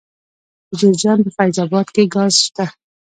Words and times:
د 0.67 0.71
جوزجان 0.79 1.17
په 1.23 1.29
فیض 1.37 1.55
اباد 1.63 1.87
کې 1.95 2.03
ګاز 2.15 2.33
شته. 2.45 2.65